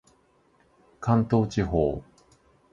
[0.99, 2.03] 関東地方